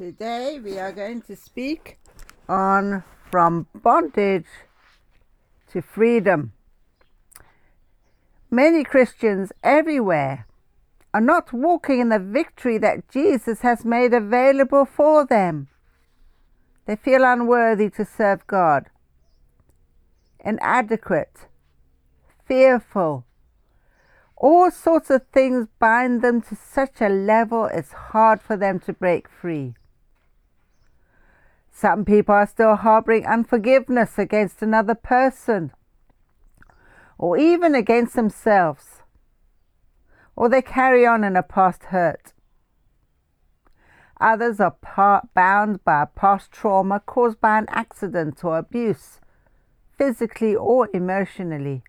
Today 0.00 0.58
we 0.58 0.78
are 0.78 0.92
going 0.92 1.20
to 1.28 1.36
speak 1.36 1.98
on 2.48 3.04
from 3.30 3.66
bondage 3.74 4.46
to 5.72 5.82
freedom. 5.82 6.54
Many 8.50 8.82
Christians 8.82 9.52
everywhere 9.62 10.46
are 11.12 11.20
not 11.20 11.52
walking 11.52 12.00
in 12.00 12.08
the 12.08 12.18
victory 12.18 12.78
that 12.78 13.10
Jesus 13.10 13.60
has 13.60 13.84
made 13.84 14.14
available 14.14 14.86
for 14.86 15.26
them. 15.26 15.68
They 16.86 16.96
feel 16.96 17.22
unworthy 17.22 17.90
to 17.90 18.06
serve 18.06 18.46
God, 18.46 18.86
inadequate, 20.42 21.44
fearful. 22.46 23.26
All 24.38 24.70
sorts 24.70 25.10
of 25.10 25.26
things 25.26 25.66
bind 25.78 26.22
them 26.22 26.40
to 26.40 26.56
such 26.56 27.02
a 27.02 27.10
level 27.10 27.66
it's 27.66 27.92
hard 27.92 28.40
for 28.40 28.56
them 28.56 28.80
to 28.80 28.94
break 28.94 29.28
free. 29.28 29.74
Some 31.72 32.04
people 32.04 32.34
are 32.34 32.46
still 32.46 32.76
harboring 32.76 33.26
unforgiveness 33.26 34.18
against 34.18 34.62
another 34.62 34.94
person 34.94 35.72
or 37.16 37.36
even 37.36 37.74
against 37.74 38.16
themselves, 38.16 39.02
or 40.34 40.48
they 40.48 40.62
carry 40.62 41.06
on 41.06 41.22
in 41.22 41.36
a 41.36 41.42
past 41.42 41.84
hurt. 41.84 42.32
Others 44.20 44.60
are 44.60 44.76
bound 45.34 45.84
by 45.84 46.02
a 46.02 46.06
past 46.06 46.50
trauma 46.50 47.00
caused 47.00 47.40
by 47.40 47.58
an 47.58 47.66
accident 47.68 48.42
or 48.44 48.56
abuse, 48.58 49.20
physically 49.96 50.54
or 50.54 50.88
emotionally. 50.94 51.82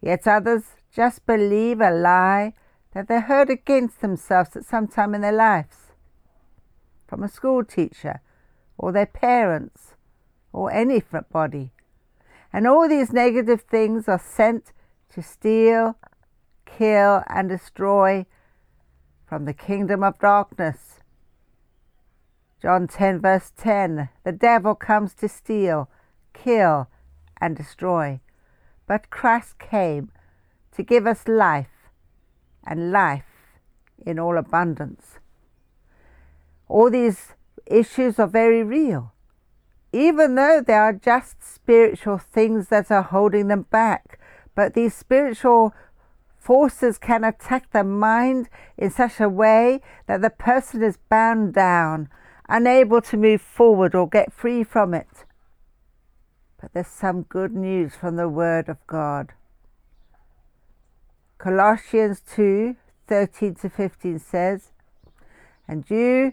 Yet 0.00 0.26
others 0.26 0.64
just 0.90 1.26
believe 1.26 1.80
a 1.80 1.90
lie 1.90 2.54
that 2.92 3.08
they 3.08 3.20
heard 3.20 3.50
against 3.50 4.00
themselves 4.00 4.56
at 4.56 4.64
some 4.64 4.86
time 4.86 5.14
in 5.14 5.20
their 5.20 5.32
lives 5.32 5.83
from 7.14 7.22
a 7.22 7.28
school 7.28 7.62
teacher 7.62 8.20
or 8.76 8.90
their 8.90 9.06
parents 9.06 9.94
or 10.52 10.72
anybody. 10.72 11.70
And 12.52 12.66
all 12.66 12.88
these 12.88 13.12
negative 13.12 13.60
things 13.60 14.08
are 14.08 14.18
sent 14.18 14.72
to 15.12 15.22
steal, 15.22 15.96
kill, 16.66 17.22
and 17.28 17.48
destroy 17.48 18.26
from 19.28 19.44
the 19.44 19.54
kingdom 19.54 20.02
of 20.02 20.18
darkness. 20.18 20.98
John 22.60 22.88
10, 22.88 23.20
verse 23.20 23.52
10 23.56 24.08
The 24.24 24.32
devil 24.32 24.74
comes 24.74 25.14
to 25.14 25.28
steal, 25.28 25.88
kill, 26.32 26.88
and 27.40 27.56
destroy. 27.56 28.18
But 28.88 29.10
Christ 29.10 29.60
came 29.60 30.10
to 30.74 30.82
give 30.82 31.06
us 31.06 31.28
life, 31.28 31.90
and 32.66 32.90
life 32.90 33.60
in 34.04 34.18
all 34.18 34.36
abundance 34.36 35.20
all 36.74 36.90
these 36.90 37.34
issues 37.66 38.18
are 38.18 38.26
very 38.26 38.64
real, 38.64 39.12
even 39.92 40.34
though 40.34 40.60
they 40.60 40.72
are 40.74 40.92
just 40.92 41.36
spiritual 41.40 42.18
things 42.18 42.66
that 42.66 42.90
are 42.90 43.04
holding 43.04 43.46
them 43.46 43.62
back. 43.70 44.18
But 44.56 44.74
these 44.74 44.92
spiritual 44.92 45.72
forces 46.36 46.98
can 46.98 47.22
attack 47.22 47.70
the 47.70 47.84
mind 47.84 48.48
in 48.76 48.90
such 48.90 49.20
a 49.20 49.28
way 49.28 49.82
that 50.08 50.20
the 50.20 50.30
person 50.30 50.82
is 50.82 50.98
bound 51.08 51.54
down, 51.54 52.08
unable 52.48 53.00
to 53.02 53.16
move 53.16 53.40
forward 53.40 53.94
or 53.94 54.08
get 54.08 54.32
free 54.32 54.64
from 54.64 54.94
it. 54.94 55.24
But 56.60 56.72
there's 56.72 56.88
some 56.88 57.22
good 57.22 57.52
news 57.52 57.94
from 57.94 58.16
the 58.16 58.28
Word 58.28 58.68
of 58.68 58.84
God. 58.88 59.32
Colossians 61.38 62.20
2 62.34 62.74
13 63.06 63.54
to 63.54 63.68
15 63.68 64.18
says, 64.18 64.72
And 65.68 65.88
you 65.88 66.32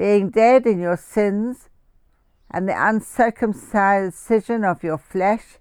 being 0.00 0.30
dead 0.30 0.66
in 0.66 0.80
your 0.80 0.96
sins 0.96 1.68
and 2.50 2.66
the 2.66 2.88
uncircumcision 2.88 4.64
of 4.64 4.82
your 4.82 4.96
flesh, 4.96 5.58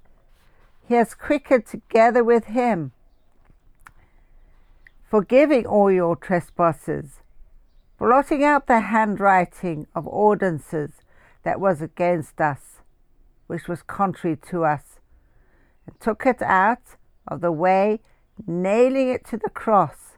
he 0.87 0.93
has 0.93 1.13
quickened 1.13 1.65
together 1.65 2.23
with 2.23 2.45
him, 2.45 2.93
forgiving 5.03 5.65
all 5.65 5.91
your 5.91 6.15
trespasses, 6.15 7.19
blotting 7.97 8.41
out 8.41 8.65
the 8.67 8.79
handwriting 8.79 9.85
of 9.93 10.07
ordinances 10.07 10.91
that 11.43 11.59
was 11.59 11.81
against 11.81 12.39
us, 12.39 12.77
which 13.47 13.67
was 13.67 13.81
contrary 13.81 14.37
to 14.37 14.63
us, 14.63 15.01
and 15.85 15.99
took 15.99 16.25
it 16.25 16.41
out 16.41 16.95
of 17.27 17.41
the 17.41 17.51
way, 17.51 17.99
nailing 18.47 19.09
it 19.09 19.25
to 19.25 19.35
the 19.35 19.49
cross 19.49 20.17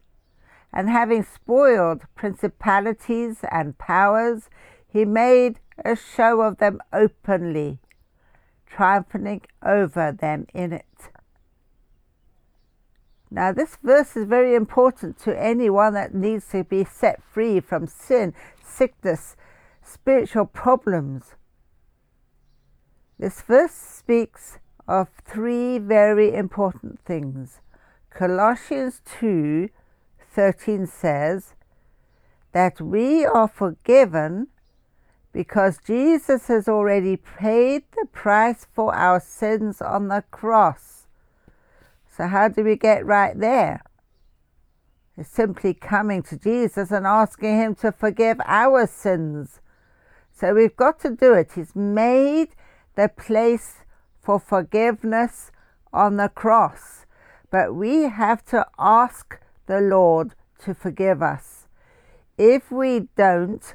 and 0.72 0.88
having 0.88 1.24
spoiled 1.24 2.02
principalities 2.14 3.38
and 3.50 3.76
powers, 3.78 4.48
he 4.88 5.04
made 5.04 5.60
a 5.84 5.96
show 5.96 6.40
of 6.40 6.58
them 6.58 6.80
openly, 6.92 7.78
triumphing 8.66 9.42
over 9.64 10.12
them 10.12 10.46
in 10.54 10.72
it. 10.72 10.86
Now, 13.30 13.50
this 13.52 13.78
verse 13.82 14.14
is 14.14 14.26
very 14.26 14.54
important 14.54 15.18
to 15.20 15.38
anyone 15.38 15.94
that 15.94 16.14
needs 16.14 16.48
to 16.48 16.64
be 16.64 16.84
set 16.84 17.22
free 17.22 17.60
from 17.60 17.86
sin, 17.86 18.34
sickness, 18.62 19.36
spiritual 19.82 20.44
problems. 20.44 21.34
This 23.18 23.40
verse 23.40 23.72
speaks 23.72 24.58
of 24.86 25.08
three 25.24 25.78
very 25.78 26.34
important 26.34 27.00
things. 27.06 27.60
Colossians 28.10 29.00
2 29.18 29.70
13 30.32 30.86
says 30.86 31.54
that 32.52 32.80
we 32.80 33.24
are 33.24 33.48
forgiven 33.48 34.48
because 35.32 35.78
Jesus 35.86 36.48
has 36.48 36.68
already 36.68 37.16
paid 37.16 37.84
the 37.92 38.06
price 38.12 38.66
for 38.72 38.94
our 38.94 39.20
sins 39.20 39.80
on 39.80 40.08
the 40.08 40.24
cross. 40.30 41.06
So, 42.14 42.26
how 42.26 42.48
do 42.48 42.62
we 42.62 42.76
get 42.76 43.06
right 43.06 43.38
there? 43.38 43.82
It's 45.16 45.30
simply 45.30 45.74
coming 45.74 46.22
to 46.24 46.36
Jesus 46.36 46.90
and 46.90 47.06
asking 47.06 47.56
Him 47.56 47.74
to 47.76 47.92
forgive 47.92 48.40
our 48.44 48.86
sins. 48.86 49.60
So, 50.34 50.54
we've 50.54 50.76
got 50.76 51.00
to 51.00 51.10
do 51.10 51.32
it. 51.32 51.52
He's 51.54 51.74
made 51.74 52.48
the 52.96 53.08
place 53.08 53.76
for 54.20 54.38
forgiveness 54.38 55.50
on 55.92 56.16
the 56.16 56.28
cross. 56.28 57.06
But 57.50 57.74
we 57.74 58.04
have 58.04 58.44
to 58.46 58.66
ask 58.78 59.38
the 59.66 59.80
Lord 59.80 60.34
to 60.64 60.74
forgive 60.74 61.22
us. 61.22 61.66
If 62.38 62.70
we 62.70 63.08
don't, 63.16 63.74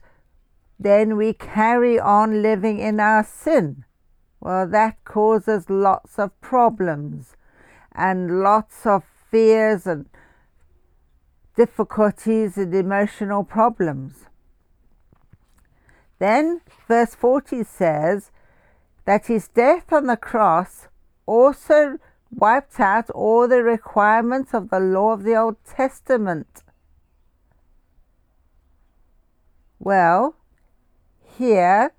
then 0.79 1.17
we 1.17 1.33
carry 1.33 1.99
on 1.99 2.41
living 2.41 2.79
in 2.79 2.99
our 2.99 3.23
sin. 3.23 3.85
Well, 4.39 4.67
that 4.67 5.03
causes 5.03 5.69
lots 5.69 6.19
of 6.19 6.39
problems 6.41 7.35
and 7.93 8.41
lots 8.41 8.85
of 8.85 9.03
fears 9.31 9.87
and 9.87 10.05
difficulties 11.55 12.57
and 12.57 12.73
emotional 12.73 13.43
problems. 13.43 14.25
Then, 16.19 16.61
verse 16.87 17.15
40 17.15 17.63
says 17.63 18.31
that 19.05 19.27
his 19.27 19.47
death 19.47 19.91
on 19.91 20.07
the 20.07 20.17
cross 20.17 20.87
also 21.25 21.97
wiped 22.31 22.79
out 22.79 23.09
all 23.11 23.47
the 23.47 23.63
requirements 23.63 24.53
of 24.53 24.69
the 24.69 24.79
law 24.79 25.11
of 25.11 25.23
the 25.23 25.35
Old 25.35 25.57
Testament. 25.65 26.63
Well, 29.79 30.35
here, 31.21 31.93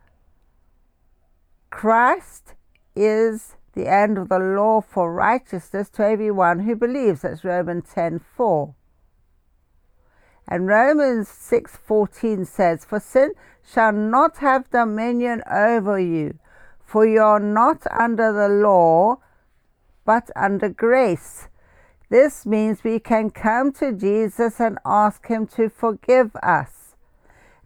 Christ 1.70 2.54
is 2.94 3.56
the 3.74 3.86
end 3.86 4.18
of 4.18 4.28
the 4.28 4.38
law 4.38 4.80
for 4.80 5.12
righteousness 5.12 5.88
to 5.90 6.04
everyone 6.04 6.60
who 6.60 6.74
believes. 6.74 7.22
That's 7.22 7.44
Romans 7.44 7.84
10 7.94 8.18
4. 8.18 8.74
And 10.48 10.66
Romans 10.66 11.28
6:14 11.28 12.44
says, 12.46 12.84
"For 12.84 12.98
sin 12.98 13.32
shall 13.62 13.92
not 13.92 14.38
have 14.38 14.70
dominion 14.70 15.42
over 15.48 15.98
you, 15.98 16.38
for 16.82 17.04
you 17.04 17.22
are 17.22 17.38
not 17.38 17.86
under 17.90 18.32
the 18.32 18.48
law, 18.48 19.18
but 20.08 20.30
under 20.34 20.70
grace. 20.70 21.48
This 22.08 22.46
means 22.46 22.82
we 22.82 22.98
can 22.98 23.28
come 23.28 23.72
to 23.72 23.92
Jesus 23.92 24.58
and 24.58 24.78
ask 24.86 25.26
Him 25.26 25.46
to 25.48 25.68
forgive 25.68 26.34
us. 26.36 26.94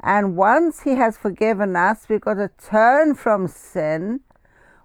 And 0.00 0.36
once 0.36 0.80
He 0.80 0.96
has 0.96 1.16
forgiven 1.16 1.76
us, 1.76 2.08
we've 2.08 2.20
got 2.20 2.34
to 2.34 2.50
turn 2.60 3.14
from 3.14 3.46
sin, 3.46 4.22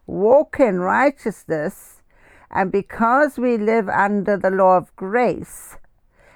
walk 0.05 0.57
in 0.59 0.81
righteousness, 0.81 2.03
and 2.51 2.71
because 2.71 3.39
we 3.39 3.57
live 3.57 3.89
under 3.89 4.37
the 4.37 4.51
law 4.51 4.77
of 4.77 4.95
grace, 4.95 5.77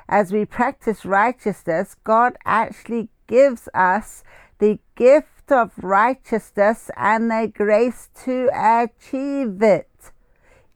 as 0.10 0.34
we 0.34 0.44
practice 0.44 1.06
righteousness, 1.06 1.98
God 2.04 2.36
actually 2.46 3.10
gives 3.28 3.70
us 3.76 4.24
the 4.58 4.80
gift 4.96 5.52
of 5.52 5.72
righteousness 5.84 6.90
and 6.98 7.30
the 7.30 7.52
grace 7.56 8.10
to 8.24 8.50
achieve 8.56 9.62
it 9.62 9.91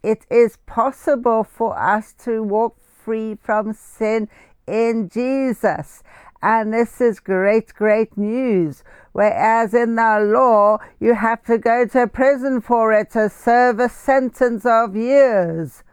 it 0.06 0.25
is 0.30 0.57
possible 0.68 1.44
for 1.44 1.78
us 1.78 2.13
to 2.25 2.44
walk 2.44 2.78
free 3.04 3.36
from 3.42 3.74
sin 3.74 4.30
in 4.68 5.10
Jesus. 5.10 6.04
And 6.44 6.72
this 6.72 7.02
is 7.02 7.19
great, 7.19 7.74
great 7.74 8.16
news. 8.16 8.84
Whereas 9.13 9.74
in 9.74 9.96
the 9.96 10.19
law, 10.19 10.78
you 11.00 11.16
have 11.16 11.44
to 11.46 11.57
go 11.57 11.88
to 11.88 12.06
prison 12.06 12.62
for 12.62 12.94
it 12.94 13.10
to 13.12 13.30
serve 13.30 13.80
a 13.80 13.90
sentence 13.90 14.63
of 14.63 14.96
years. 14.96 15.84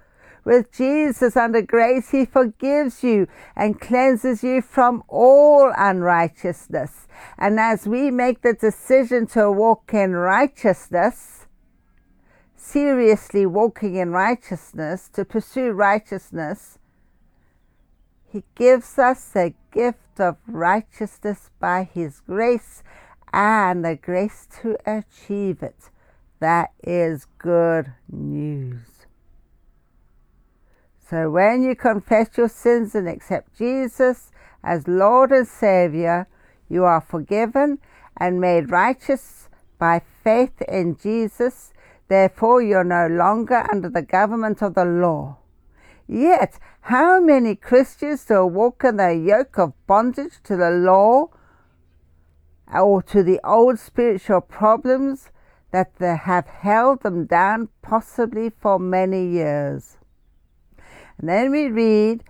With 0.44 0.73
Jesus 0.73 1.35
under 1.37 1.62
grace, 1.62 2.11
He 2.11 2.26
forgives 2.26 3.03
you 3.03 3.29
and 3.56 3.81
cleanses 3.81 4.43
you 4.43 4.61
from 4.61 5.05
all 5.09 5.73
unrighteousness. 5.75 7.06
And 7.38 7.59
as 7.59 7.87
we 7.87 8.11
make 8.11 8.43
the 8.43 8.53
decision 8.53 9.26
to 9.29 9.50
walk 9.50 9.94
in 9.94 10.12
righteousness, 10.12 11.42
seriously 12.62 13.44
walking 13.44 13.97
in 13.97 14.11
righteousness, 14.11 15.09
to 15.12 15.25
pursue 15.25 15.73
righteousness, 15.73 16.79
He 18.31 18.44
gives 18.55 18.99
us 18.99 19.25
the 19.31 19.53
gift 19.73 20.20
of 20.20 20.37
righteousness 20.47 21.50
by 21.59 21.82
His 21.93 22.20
grace 22.20 22.82
and 23.32 23.85
the 23.85 23.97
grace 23.97 24.47
to 24.62 24.76
achieve 24.87 25.62
it. 25.62 25.91
That 26.38 26.70
is 26.82 27.26
good 27.38 27.93
news. 28.11 29.06
So 31.09 31.31
when 31.31 31.62
you 31.62 31.75
confess 31.75 32.37
your 32.37 32.49
sins 32.49 32.94
and 32.94 33.09
accept 33.09 33.59
Jesus 33.59 34.31
as 34.62 34.87
Lord 34.87 35.32
and 35.32 35.47
Savior, 35.47 36.26
you 36.69 36.85
are 36.85 37.00
forgiven 37.00 37.79
and 38.17 38.41
made 38.41 38.70
righteous 38.70 39.49
by 39.79 40.00
faith 40.23 40.62
in 40.62 40.97
Jesus. 40.97 41.73
Therefore, 42.08 42.62
you're 42.62 42.84
no 42.84 43.06
longer 43.06 43.66
under 43.72 43.88
the 43.88 44.02
government 44.02 44.62
of 44.62 44.75
the 44.75 44.84
law. 44.84 45.38
Yet, 46.06 46.58
how 46.82 47.20
many 47.20 47.54
Christians 47.54 48.22
still 48.22 48.50
walk 48.50 48.84
in 48.84 48.96
the 48.96 49.14
yoke 49.14 49.58
of 49.58 49.72
bondage 49.87 50.43
to 50.44 50.56
the 50.56 50.70
law 50.70 51.28
or 52.75 53.02
to 53.04 53.22
the 53.22 53.40
old 53.44 53.78
spiritual 53.78 54.40
problems 54.40 55.31
that 55.70 55.93
have 55.99 56.46
held 56.46 57.02
them 57.02 57.25
down 57.26 57.69
possibly 57.82 58.50
for 58.50 58.78
many 58.78 59.26
years? 59.26 59.96
And 61.19 61.28
then 61.28 61.50
we 61.50 61.69
read 61.69 62.25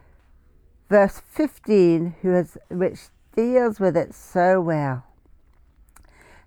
verse 0.88 1.20
15, 1.30 2.16
has, 2.22 2.58
which 2.70 3.08
deals 3.34 3.80
with 3.80 3.96
it 3.96 4.14
so 4.14 4.60
well. 4.60 5.04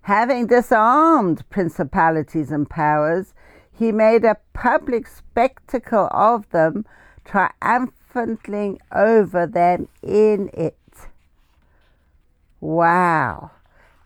Having 0.06 0.46
disarmed 0.46 1.42
principalities 1.50 2.52
and 2.52 2.70
powers, 2.70 3.34
he 3.72 3.90
made 3.90 4.24
a 4.24 4.36
public 4.52 5.08
spectacle 5.08 6.08
of 6.12 6.48
them, 6.50 6.86
triumphantly 7.24 8.80
over 8.92 9.48
them 9.48 9.88
in 10.04 10.48
it. 10.54 10.78
Wow. 12.60 13.50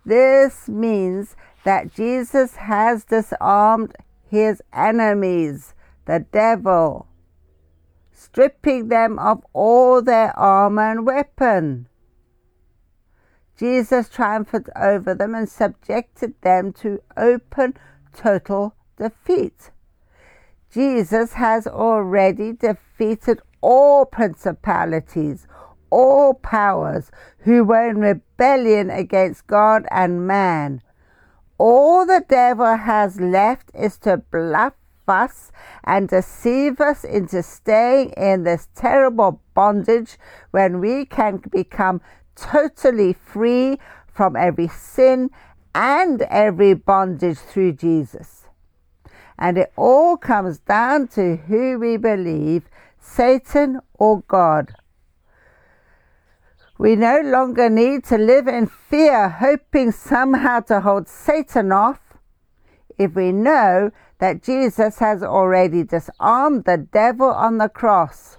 This 0.06 0.70
means 0.70 1.36
that 1.64 1.92
Jesus 1.92 2.56
has 2.56 3.04
disarmed 3.04 3.94
his 4.26 4.62
enemies, 4.72 5.74
the 6.06 6.20
devil, 6.32 7.08
stripping 8.10 8.88
them 8.88 9.18
of 9.18 9.44
all 9.52 10.00
their 10.00 10.34
armor 10.38 10.92
and 10.92 11.04
weapon. 11.04 11.89
Jesus 13.60 14.08
triumphed 14.08 14.70
over 14.74 15.14
them 15.14 15.34
and 15.34 15.46
subjected 15.46 16.32
them 16.40 16.72
to 16.72 17.02
open, 17.14 17.76
total 18.16 18.74
defeat. 18.96 19.70
Jesus 20.72 21.34
has 21.34 21.66
already 21.66 22.54
defeated 22.54 23.42
all 23.60 24.06
principalities, 24.06 25.46
all 25.90 26.32
powers 26.32 27.10
who 27.40 27.62
were 27.62 27.86
in 27.86 27.98
rebellion 27.98 28.88
against 28.88 29.46
God 29.46 29.84
and 29.90 30.26
man. 30.26 30.80
All 31.58 32.06
the 32.06 32.24
devil 32.26 32.76
has 32.76 33.20
left 33.20 33.70
is 33.74 33.98
to 33.98 34.16
bluff 34.16 34.72
us 35.06 35.52
and 35.84 36.08
deceive 36.08 36.80
us 36.80 37.04
into 37.04 37.42
staying 37.42 38.10
in 38.10 38.44
this 38.44 38.68
terrible 38.74 39.42
bondage 39.52 40.16
when 40.52 40.80
we 40.80 41.04
can 41.04 41.42
become 41.50 42.00
totally 42.40 43.12
free 43.12 43.78
from 44.12 44.36
every 44.36 44.68
sin 44.68 45.30
and 45.74 46.22
every 46.22 46.74
bondage 46.74 47.38
through 47.38 47.72
Jesus. 47.72 48.46
And 49.38 49.56
it 49.56 49.72
all 49.76 50.16
comes 50.16 50.58
down 50.58 51.08
to 51.08 51.36
who 51.36 51.78
we 51.78 51.96
believe 51.96 52.68
Satan 52.98 53.80
or 53.94 54.22
God. 54.22 54.74
We 56.78 56.96
no 56.96 57.20
longer 57.20 57.68
need 57.68 58.04
to 58.04 58.16
live 58.16 58.48
in 58.48 58.66
fear, 58.66 59.28
hoping 59.28 59.92
somehow 59.92 60.60
to 60.60 60.80
hold 60.80 61.08
Satan 61.08 61.72
off, 61.72 62.00
if 62.98 63.14
we 63.14 63.32
know 63.32 63.90
that 64.18 64.42
Jesus 64.42 64.98
has 64.98 65.22
already 65.22 65.82
disarmed 65.84 66.64
the 66.64 66.76
devil 66.76 67.28
on 67.28 67.58
the 67.58 67.68
cross. 67.68 68.38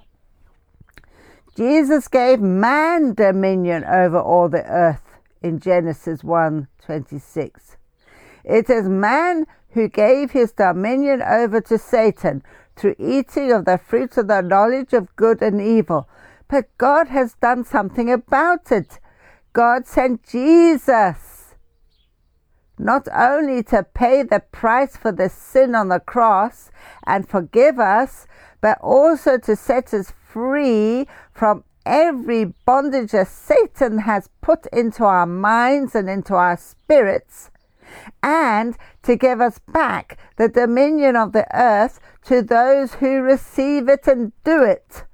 Jesus 1.55 2.07
gave 2.07 2.39
man 2.39 3.13
dominion 3.13 3.83
over 3.83 4.17
all 4.19 4.47
the 4.47 4.65
earth 4.65 5.19
in 5.41 5.59
Genesis 5.59 6.23
1:26. 6.23 7.75
It 8.45 8.69
is 8.69 8.87
man 8.87 9.45
who 9.71 9.89
gave 9.89 10.31
his 10.31 10.53
dominion 10.53 11.21
over 11.21 11.59
to 11.61 11.77
Satan 11.77 12.43
through 12.75 12.95
eating 12.97 13.51
of 13.51 13.65
the 13.65 13.77
fruit 13.77 14.17
of 14.17 14.27
the 14.27 14.41
knowledge 14.41 14.93
of 14.93 15.15
good 15.15 15.41
and 15.41 15.61
evil. 15.61 16.07
But 16.47 16.65
God 16.77 17.09
has 17.09 17.35
done 17.35 17.65
something 17.65 18.11
about 18.11 18.71
it. 18.71 18.99
God 19.53 19.85
sent 19.85 20.23
Jesus 20.23 21.55
not 22.77 23.07
only 23.13 23.61
to 23.61 23.83
pay 23.83 24.23
the 24.23 24.39
price 24.39 24.97
for 24.97 25.11
the 25.11 25.29
sin 25.29 25.75
on 25.75 25.89
the 25.89 25.99
cross 25.99 26.71
and 27.05 27.29
forgive 27.29 27.79
us, 27.79 28.25
but 28.59 28.77
also 28.81 29.37
to 29.37 29.55
set 29.55 29.93
us 29.93 30.11
free 30.11 31.07
from 31.41 31.63
every 31.87 32.45
bondage 32.67 33.13
that 33.13 33.27
Satan 33.27 33.97
has 33.97 34.29
put 34.41 34.67
into 34.67 35.03
our 35.03 35.25
minds 35.25 35.95
and 35.95 36.07
into 36.07 36.35
our 36.35 36.55
spirits, 36.55 37.49
and 38.21 38.77
to 39.01 39.15
give 39.15 39.41
us 39.41 39.57
back 39.57 40.19
the 40.37 40.47
dominion 40.47 41.15
of 41.15 41.31
the 41.31 41.47
earth 41.51 41.99
to 42.25 42.43
those 42.43 42.93
who 42.93 43.23
receive 43.23 43.89
it 43.89 44.05
and 44.05 44.33
do 44.43 44.61
it. 44.61 45.05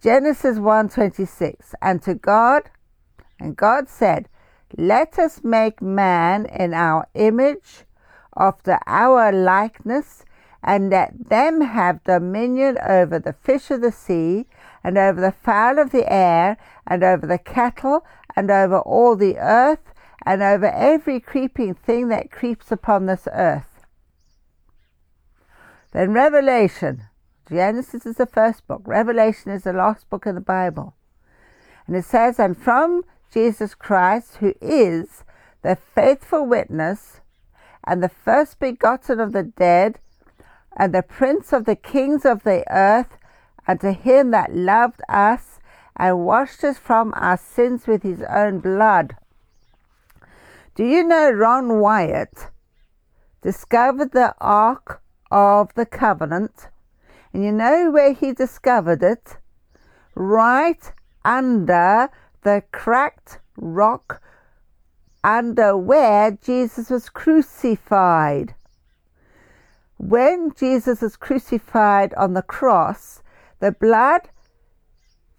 Genesis 0.00 0.56
1:26 0.56 1.74
and 1.82 2.00
to 2.00 2.14
God 2.14 2.70
and 3.38 3.58
God 3.58 3.90
said 3.90 4.30
let 4.78 5.18
us 5.18 5.44
make 5.44 5.82
man 5.82 6.46
in 6.46 6.72
our 6.72 7.06
image, 7.12 7.84
after 8.34 8.78
our 8.86 9.30
likeness, 9.30 10.24
and 10.66 10.88
let 10.88 11.28
them 11.28 11.60
have 11.60 12.02
dominion 12.04 12.78
over 12.80 13.18
the 13.18 13.34
fish 13.34 13.70
of 13.70 13.82
the 13.82 13.92
sea, 13.92 14.46
and 14.84 14.98
over 14.98 15.20
the 15.20 15.32
fowl 15.32 15.78
of 15.78 15.90
the 15.90 16.10
air, 16.12 16.58
and 16.86 17.02
over 17.02 17.26
the 17.26 17.38
cattle, 17.38 18.04
and 18.36 18.50
over 18.50 18.78
all 18.80 19.16
the 19.16 19.38
earth, 19.38 19.92
and 20.26 20.42
over 20.42 20.66
every 20.66 21.18
creeping 21.18 21.74
thing 21.74 22.08
that 22.08 22.30
creeps 22.30 22.70
upon 22.70 23.06
this 23.06 23.26
earth. 23.32 23.86
Then 25.92 26.12
Revelation. 26.12 27.04
Genesis 27.48 28.06
is 28.06 28.16
the 28.16 28.26
first 28.26 28.66
book, 28.66 28.82
Revelation 28.84 29.50
is 29.50 29.64
the 29.64 29.72
last 29.72 30.08
book 30.08 30.26
in 30.26 30.34
the 30.34 30.40
Bible. 30.40 30.94
And 31.86 31.94
it 31.94 32.04
says, 32.04 32.38
And 32.38 32.56
from 32.56 33.04
Jesus 33.32 33.74
Christ, 33.74 34.36
who 34.36 34.54
is 34.60 35.24
the 35.62 35.76
faithful 35.76 36.46
witness 36.46 37.20
and 37.86 38.02
the 38.02 38.08
first 38.08 38.58
begotten 38.58 39.20
of 39.20 39.32
the 39.32 39.42
dead 39.42 39.98
and 40.76 40.94
the 40.94 41.02
prince 41.02 41.52
of 41.52 41.66
the 41.66 41.76
kings 41.76 42.24
of 42.24 42.44
the 42.44 42.64
earth, 42.70 43.18
and 43.66 43.80
to 43.80 43.92
him 43.92 44.30
that 44.30 44.54
loved 44.54 45.00
us 45.08 45.58
and 45.96 46.24
washed 46.24 46.64
us 46.64 46.78
from 46.78 47.12
our 47.16 47.36
sins 47.36 47.86
with 47.86 48.02
his 48.02 48.22
own 48.28 48.60
blood. 48.60 49.16
Do 50.74 50.84
you 50.84 51.04
know 51.04 51.30
Ron 51.30 51.78
Wyatt 51.78 52.50
discovered 53.42 54.12
the 54.12 54.34
Ark 54.40 55.02
of 55.30 55.72
the 55.74 55.86
Covenant? 55.86 56.68
And 57.32 57.44
you 57.44 57.52
know 57.52 57.90
where 57.90 58.12
he 58.12 58.32
discovered 58.32 59.02
it? 59.02 59.36
Right 60.14 60.92
under 61.24 62.10
the 62.42 62.62
cracked 62.72 63.38
rock 63.56 64.20
under 65.24 65.76
where 65.76 66.32
Jesus 66.32 66.90
was 66.90 67.08
crucified. 67.08 68.54
When 69.96 70.52
Jesus 70.54 71.00
was 71.00 71.16
crucified 71.16 72.12
on 72.14 72.34
the 72.34 72.42
cross, 72.42 73.22
the 73.64 73.72
blood 73.72 74.28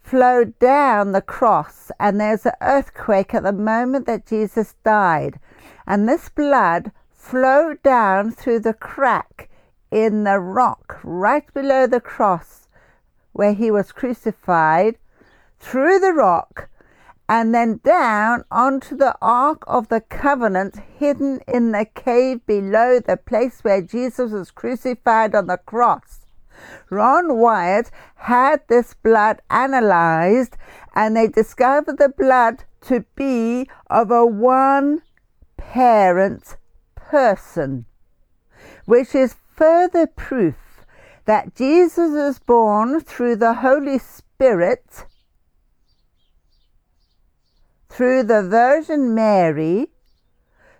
flowed 0.01 0.57
down 0.57 1.11
the 1.11 1.21
cross, 1.21 1.91
and 1.99 2.19
there's 2.19 2.43
an 2.47 2.53
earthquake 2.59 3.35
at 3.35 3.43
the 3.43 3.53
moment 3.53 4.07
that 4.07 4.25
Jesus 4.25 4.73
died. 4.83 5.39
And 5.85 6.09
this 6.09 6.27
blood 6.29 6.91
flowed 7.11 7.83
down 7.83 8.31
through 8.31 8.61
the 8.61 8.73
crack 8.73 9.47
in 9.91 10.23
the 10.23 10.39
rock 10.39 10.99
right 11.03 11.53
below 11.53 11.85
the 11.85 12.01
cross 12.01 12.67
where 13.31 13.53
he 13.53 13.69
was 13.69 13.91
crucified, 13.91 14.97
through 15.59 15.99
the 15.99 16.13
rock, 16.13 16.67
and 17.29 17.53
then 17.53 17.79
down 17.83 18.43
onto 18.49 18.97
the 18.97 19.15
Ark 19.21 19.63
of 19.67 19.89
the 19.89 20.01
Covenant 20.01 20.77
hidden 20.97 21.41
in 21.47 21.73
the 21.73 21.85
cave 21.85 22.43
below 22.47 22.99
the 22.99 23.17
place 23.17 23.59
where 23.63 23.83
Jesus 23.83 24.31
was 24.31 24.49
crucified 24.49 25.35
on 25.35 25.45
the 25.45 25.57
cross. 25.57 26.24
Ron 26.89 27.37
Wyatt 27.37 27.91
had 28.15 28.61
this 28.67 28.93
blood 28.93 29.41
analyzed 29.49 30.57
and 30.93 31.15
they 31.15 31.27
discovered 31.27 31.97
the 31.97 32.09
blood 32.09 32.63
to 32.81 33.05
be 33.15 33.67
of 33.89 34.11
a 34.11 34.25
one 34.25 35.01
parent 35.57 36.57
person, 36.95 37.85
which 38.85 39.15
is 39.15 39.35
further 39.55 40.07
proof 40.07 40.85
that 41.25 41.55
Jesus 41.55 42.11
was 42.11 42.39
born 42.39 42.99
through 42.99 43.35
the 43.35 43.55
Holy 43.55 43.97
Spirit 43.97 45.05
through 47.95 48.23
the 48.23 48.43
Virgin 48.43 49.15
Mary, 49.15 49.87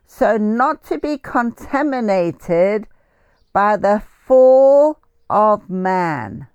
so 0.06 0.36
not 0.36 0.84
to 0.84 0.98
be 0.98 1.18
contaminated 1.18 2.88
by 3.54 3.78
the 3.78 4.04
fall 4.28 5.00
of 5.30 5.70
man. 5.70 6.48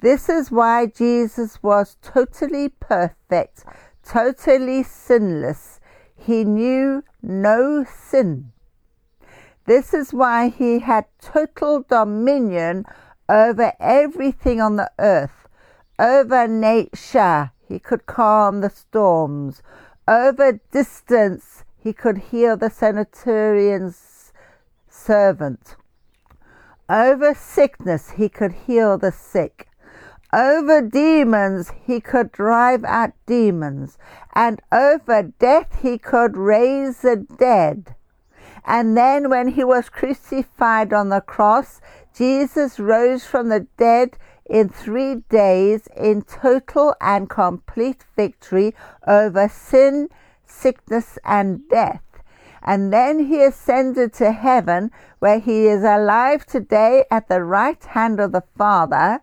This 0.00 0.28
is 0.28 0.50
why 0.50 0.86
Jesus 0.86 1.62
was 1.62 1.96
totally 2.02 2.68
perfect, 2.68 3.64
totally 4.04 4.82
sinless. 4.82 5.80
He 6.16 6.44
knew 6.44 7.04
no 7.22 7.84
sin. 7.84 8.52
This 9.66 9.92
is 9.92 10.12
why 10.12 10.48
he 10.48 10.80
had 10.80 11.04
total 11.20 11.84
dominion 11.88 12.86
over 13.28 13.72
everything 13.78 14.60
on 14.60 14.76
the 14.76 14.90
earth, 14.98 15.46
over 15.98 16.48
nature, 16.48 17.52
he 17.68 17.78
could 17.78 18.06
calm 18.06 18.62
the 18.62 18.70
storms. 18.70 19.62
Over 20.08 20.60
distance, 20.72 21.64
he 21.78 21.92
could 21.92 22.18
heal 22.18 22.56
the 22.56 22.70
centurion's 22.70 24.32
servant. 24.88 25.76
Over 26.90 27.34
sickness, 27.34 28.10
he 28.16 28.28
could 28.28 28.52
heal 28.66 28.98
the 28.98 29.12
sick. 29.12 29.68
Over 30.32 30.82
demons, 30.82 31.70
he 31.86 32.00
could 32.00 32.32
drive 32.32 32.82
out 32.82 33.12
demons. 33.26 33.96
And 34.34 34.60
over 34.72 35.22
death, 35.38 35.78
he 35.82 35.98
could 35.98 36.36
raise 36.36 37.02
the 37.02 37.24
dead. 37.38 37.94
And 38.64 38.96
then, 38.96 39.30
when 39.30 39.48
he 39.48 39.62
was 39.62 39.88
crucified 39.88 40.92
on 40.92 41.10
the 41.10 41.20
cross, 41.20 41.80
Jesus 42.12 42.80
rose 42.80 43.24
from 43.24 43.50
the 43.50 43.68
dead 43.76 44.18
in 44.44 44.68
three 44.68 45.22
days 45.30 45.86
in 45.96 46.22
total 46.22 46.96
and 47.00 47.30
complete 47.30 48.04
victory 48.16 48.74
over 49.06 49.48
sin, 49.48 50.08
sickness, 50.44 51.20
and 51.24 51.68
death. 51.68 52.09
And 52.62 52.92
then 52.92 53.26
he 53.26 53.42
ascended 53.42 54.12
to 54.14 54.32
heaven, 54.32 54.90
where 55.18 55.38
he 55.38 55.66
is 55.66 55.82
alive 55.82 56.46
today 56.46 57.04
at 57.10 57.28
the 57.28 57.42
right 57.42 57.82
hand 57.82 58.20
of 58.20 58.32
the 58.32 58.44
Father, 58.56 59.20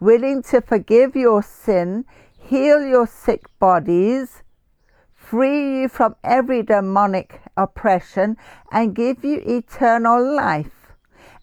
willing 0.00 0.42
to 0.44 0.60
forgive 0.60 1.16
your 1.16 1.42
sin, 1.42 2.04
heal 2.38 2.84
your 2.84 3.06
sick 3.06 3.46
bodies, 3.58 4.42
free 5.14 5.80
you 5.80 5.88
from 5.88 6.14
every 6.22 6.62
demonic 6.62 7.40
oppression, 7.56 8.36
and 8.70 8.94
give 8.94 9.24
you 9.24 9.42
eternal 9.46 10.34
life. 10.34 10.92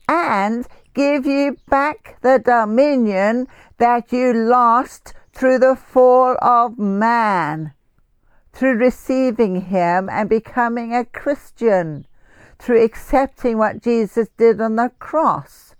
And 0.07 0.67
give 0.93 1.25
you 1.25 1.57
back 1.69 2.17
the 2.21 2.37
dominion 2.37 3.47
that 3.77 4.11
you 4.11 4.33
lost 4.33 5.13
through 5.33 5.59
the 5.59 5.75
fall 5.75 6.35
of 6.41 6.77
man, 6.77 7.73
through 8.61 8.77
receiving 8.77 9.59
Him 9.59 10.07
and 10.07 10.29
becoming 10.29 10.93
a 10.93 11.03
Christian, 11.03 12.05
through 12.59 12.83
accepting 12.83 13.57
what 13.57 13.81
Jesus 13.81 14.27
did 14.37 14.61
on 14.61 14.75
the 14.75 14.91
cross. 14.99 15.73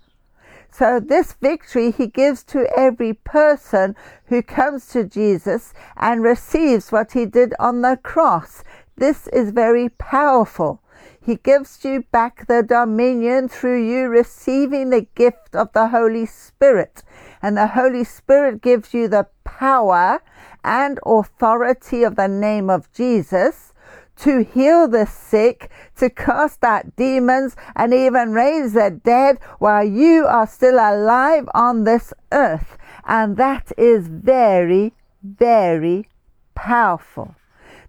So, 0.68 0.98
this 0.98 1.34
victory 1.34 1.92
He 1.92 2.08
gives 2.08 2.42
to 2.46 2.66
every 2.76 3.12
person 3.12 3.94
who 4.24 4.42
comes 4.42 4.88
to 4.88 5.04
Jesus 5.04 5.72
and 5.96 6.24
receives 6.24 6.90
what 6.90 7.12
He 7.12 7.24
did 7.24 7.54
on 7.60 7.82
the 7.82 8.00
cross. 8.02 8.64
This 8.96 9.28
is 9.28 9.52
very 9.52 9.88
powerful. 9.88 10.81
He 11.24 11.36
gives 11.36 11.84
you 11.84 12.02
back 12.10 12.46
the 12.48 12.64
dominion 12.64 13.48
through 13.48 13.86
you 13.86 14.08
receiving 14.08 14.90
the 14.90 15.06
gift 15.14 15.54
of 15.54 15.72
the 15.72 15.88
Holy 15.88 16.26
Spirit. 16.26 17.04
And 17.40 17.56
the 17.56 17.68
Holy 17.68 18.02
Spirit 18.02 18.60
gives 18.60 18.92
you 18.92 19.06
the 19.06 19.28
power 19.44 20.20
and 20.64 20.98
authority 21.06 22.02
of 22.02 22.16
the 22.16 22.26
name 22.28 22.68
of 22.68 22.92
Jesus 22.92 23.72
to 24.16 24.44
heal 24.44 24.88
the 24.88 25.06
sick, 25.06 25.70
to 25.96 26.10
cast 26.10 26.62
out 26.64 26.96
demons, 26.96 27.56
and 27.74 27.94
even 27.94 28.32
raise 28.32 28.72
the 28.72 28.90
dead 28.90 29.38
while 29.58 29.84
you 29.84 30.26
are 30.26 30.46
still 30.46 30.74
alive 30.74 31.48
on 31.54 31.84
this 31.84 32.12
earth. 32.30 32.76
And 33.04 33.36
that 33.36 33.72
is 33.78 34.08
very, 34.08 34.92
very 35.22 36.08
powerful. 36.54 37.34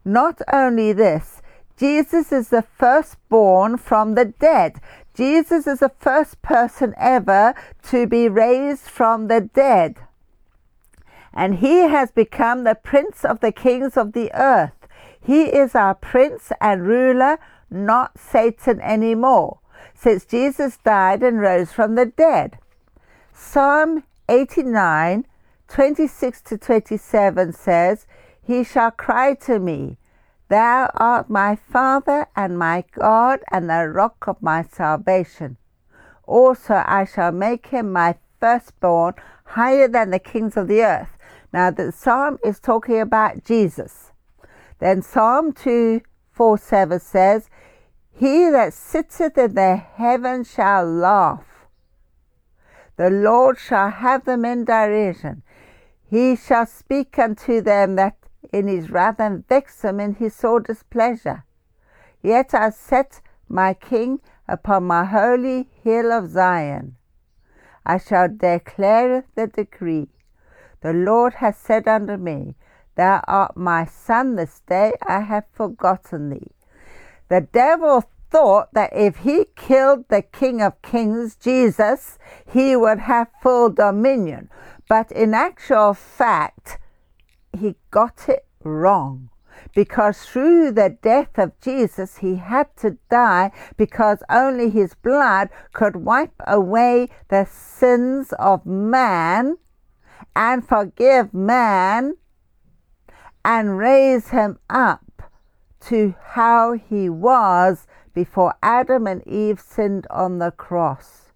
Not 0.05 0.41
only 0.51 0.93
this, 0.93 1.41
Jesus 1.77 2.31
is 2.31 2.49
the 2.49 2.61
firstborn 2.61 3.77
from 3.77 4.15
the 4.15 4.25
dead. 4.25 4.79
Jesus 5.13 5.67
is 5.67 5.79
the 5.79 5.91
first 5.99 6.41
person 6.41 6.93
ever 6.97 7.53
to 7.83 8.07
be 8.07 8.29
raised 8.29 8.83
from 8.83 9.27
the 9.27 9.41
dead. 9.41 9.97
And 11.33 11.55
he 11.55 11.79
has 11.79 12.11
become 12.11 12.63
the 12.63 12.75
prince 12.75 13.25
of 13.25 13.39
the 13.39 13.51
kings 13.51 13.97
of 13.97 14.13
the 14.13 14.31
earth. 14.33 14.87
He 15.19 15.43
is 15.43 15.73
our 15.73 15.95
prince 15.95 16.51
and 16.61 16.85
ruler, 16.85 17.39
not 17.71 18.19
Satan 18.19 18.79
anymore, 18.81 19.59
since 19.95 20.25
Jesus 20.25 20.77
died 20.77 21.23
and 21.23 21.39
rose 21.39 21.71
from 21.71 21.95
the 21.95 22.05
dead. 22.05 22.57
Psalm 23.33 24.03
89, 24.29 25.25
26 25.67 26.41
to 26.41 26.57
27 26.57 27.53
says, 27.53 28.05
He 28.43 28.63
shall 28.63 28.91
cry 28.91 29.33
to 29.35 29.59
me 29.59 29.97
Thou 30.53 30.91
art 30.93 31.31
my 31.31 31.55
Father 31.55 32.27
and 32.35 32.59
my 32.59 32.83
God 32.91 33.39
and 33.51 33.71
the 33.71 33.89
rock 33.89 34.27
of 34.27 34.39
my 34.39 34.61
salvation. 34.61 35.57
Also 36.27 36.83
I 36.85 37.05
shall 37.05 37.31
make 37.31 37.65
him 37.69 37.91
my 37.91 38.17
firstborn 38.39 39.15
higher 39.45 39.87
than 39.87 40.11
the 40.11 40.19
kings 40.19 40.55
of 40.55 40.67
the 40.67 40.83
earth. 40.83 41.17
Now 41.51 41.71
the 41.71 41.91
psalm 41.91 42.37
is 42.45 42.59
talking 42.59 42.99
about 42.99 43.43
Jesus. 43.43 44.11
Then 44.77 45.01
Psalm 45.01 45.53
2 45.53 46.01
4 46.29 46.57
7 46.59 46.99
says, 46.99 47.49
He 48.11 48.51
that 48.51 48.73
sitteth 48.75 49.35
in 49.39 49.55
the 49.55 49.77
heaven 49.77 50.43
shall 50.43 50.85
laugh. 50.85 51.65
The 52.97 53.09
Lord 53.09 53.57
shall 53.57 53.89
have 53.89 54.25
them 54.25 54.45
in 54.45 54.65
derision. 54.65 55.41
He 56.07 56.35
shall 56.35 56.67
speak 56.67 57.17
unto 57.17 57.59
them 57.59 57.95
that 57.95 58.22
in 58.53 58.67
his 58.67 58.91
wrath 58.91 59.19
and 59.19 59.45
vex 59.47 59.81
them 59.81 59.99
in 59.99 60.15
his 60.15 60.35
sore 60.35 60.61
displeasure. 60.61 61.43
Yet 62.21 62.53
I 62.53 62.69
set 62.69 63.19
my 63.49 63.73
king 63.73 64.21
upon 64.47 64.85
my 64.85 65.03
holy 65.03 65.67
hill 65.83 66.11
of 66.11 66.29
Zion. 66.29 66.95
I 67.85 67.97
shall 67.97 68.29
declare 68.29 69.25
the 69.35 69.47
decree. 69.47 70.07
The 70.81 70.93
Lord 70.93 71.35
has 71.35 71.57
said 71.57 71.87
unto 71.87 72.15
me, 72.15 72.55
Thou 72.95 73.23
art 73.27 73.57
my 73.57 73.85
son, 73.85 74.35
this 74.35 74.61
day 74.67 74.93
I 75.05 75.21
have 75.21 75.45
forgotten 75.51 76.29
thee. 76.29 76.51
The 77.29 77.41
devil 77.41 78.03
thought 78.29 78.73
that 78.73 78.91
if 78.93 79.17
he 79.17 79.45
killed 79.55 80.05
the 80.09 80.21
King 80.21 80.61
of 80.61 80.81
Kings, 80.81 81.35
Jesus, 81.35 82.19
he 82.45 82.75
would 82.75 82.99
have 82.99 83.29
full 83.41 83.69
dominion. 83.69 84.49
But 84.87 85.11
in 85.11 85.33
actual 85.33 85.93
fact, 85.93 86.79
he 87.57 87.75
got 87.91 88.27
it 88.27 88.45
wrong 88.63 89.29
because 89.75 90.23
through 90.23 90.71
the 90.71 90.97
death 91.01 91.37
of 91.37 91.59
Jesus, 91.59 92.17
he 92.17 92.35
had 92.35 92.75
to 92.77 92.97
die 93.09 93.51
because 93.77 94.23
only 94.29 94.69
his 94.69 94.95
blood 94.95 95.49
could 95.73 95.95
wipe 95.95 96.41
away 96.45 97.09
the 97.29 97.45
sins 97.45 98.33
of 98.39 98.65
man 98.65 99.57
and 100.35 100.67
forgive 100.67 101.33
man 101.33 102.15
and 103.45 103.77
raise 103.77 104.29
him 104.29 104.57
up 104.69 105.03
to 105.79 106.15
how 106.21 106.73
he 106.73 107.09
was 107.09 107.87
before 108.13 108.53
Adam 108.61 109.07
and 109.07 109.25
Eve 109.27 109.59
sinned 109.59 110.07
on 110.09 110.39
the 110.39 110.51
cross. 110.51 111.31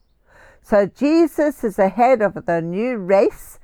So 0.62 0.86
Jesus 0.86 1.64
is 1.64 1.78
the 1.78 1.90
head 1.90 2.22
of 2.22 2.46
the 2.46 2.62
new 2.62 2.98
race 2.98 3.57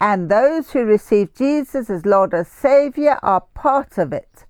and 0.00 0.28
those 0.28 0.70
who 0.70 0.84
receive 0.84 1.34
Jesus 1.34 1.90
as 1.90 2.06
Lord 2.06 2.32
and 2.32 2.46
Savior 2.46 3.18
are 3.22 3.40
part 3.54 3.98
of 3.98 4.12
it 4.12 4.44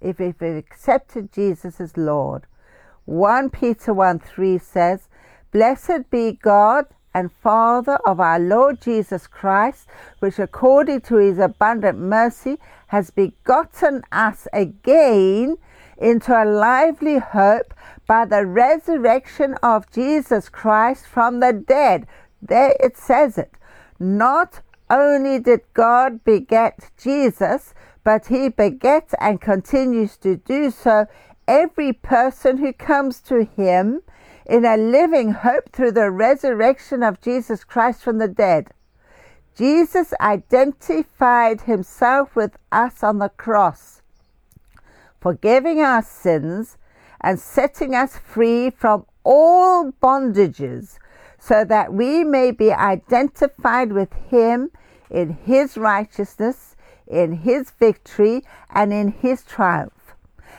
if 0.00 0.18
we've 0.18 0.42
accepted 0.42 1.32
Jesus 1.32 1.80
as 1.80 1.96
Lord. 1.96 2.46
1 3.04 3.50
Peter 3.50 3.92
1 3.92 4.18
3 4.18 4.58
says, 4.58 5.08
Blessed 5.52 6.10
be 6.10 6.32
God 6.32 6.86
and 7.12 7.32
Father 7.32 7.98
of 8.06 8.20
our 8.20 8.38
Lord 8.38 8.80
Jesus 8.80 9.26
Christ, 9.26 9.86
which 10.20 10.38
according 10.38 11.00
to 11.02 11.16
his 11.16 11.38
abundant 11.38 11.98
mercy 11.98 12.58
has 12.88 13.10
begotten 13.10 14.02
us 14.12 14.46
again 14.52 15.56
into 15.98 16.32
a 16.32 16.44
lively 16.44 17.18
hope 17.18 17.74
by 18.06 18.24
the 18.24 18.46
resurrection 18.46 19.54
of 19.62 19.90
Jesus 19.90 20.48
Christ 20.48 21.06
from 21.06 21.40
the 21.40 21.52
dead. 21.52 22.06
There 22.40 22.74
it 22.80 22.96
says 22.96 23.38
it. 23.38 23.52
Not 23.98 24.60
only 24.90 25.38
did 25.38 25.60
God 25.72 26.24
beget 26.24 26.90
Jesus, 27.00 27.72
but 28.04 28.26
he 28.26 28.48
begets 28.48 29.14
and 29.20 29.40
continues 29.40 30.16
to 30.18 30.36
do 30.36 30.70
so 30.70 31.06
every 31.46 31.92
person 31.92 32.58
who 32.58 32.72
comes 32.72 33.20
to 33.20 33.44
him 33.44 34.02
in 34.46 34.64
a 34.64 34.76
living 34.76 35.32
hope 35.32 35.70
through 35.72 35.92
the 35.92 36.10
resurrection 36.10 37.02
of 37.02 37.20
Jesus 37.20 37.62
Christ 37.62 38.02
from 38.02 38.18
the 38.18 38.28
dead. 38.28 38.70
Jesus 39.56 40.12
identified 40.20 41.62
himself 41.62 42.34
with 42.34 42.56
us 42.72 43.02
on 43.02 43.18
the 43.18 43.28
cross, 43.28 44.02
forgiving 45.20 45.80
our 45.80 46.02
sins 46.02 46.78
and 47.20 47.38
setting 47.38 47.94
us 47.94 48.16
free 48.16 48.70
from 48.70 49.04
all 49.22 49.92
bondages 49.92 50.98
so 51.40 51.64
that 51.64 51.92
we 51.92 52.22
may 52.22 52.50
be 52.50 52.70
identified 52.70 53.92
with 53.92 54.12
him 54.28 54.70
in 55.10 55.30
his 55.30 55.76
righteousness, 55.76 56.76
in 57.08 57.32
his 57.32 57.70
victory, 57.70 58.44
and 58.68 58.92
in 58.92 59.08
his 59.08 59.42
triumph. 59.42 60.14